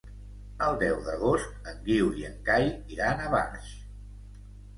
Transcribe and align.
El 0.67 0.77
deu 0.83 0.95
d'agost 1.07 1.69
en 1.73 1.77
Guiu 1.89 2.09
i 2.23 2.25
en 2.31 2.39
Cai 2.49 2.67
iran 2.97 3.23
a 3.27 3.29
Barx. 3.37 3.71